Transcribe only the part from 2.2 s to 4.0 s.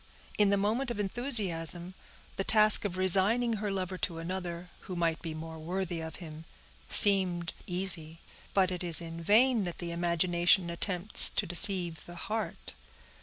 the task of resigning her lover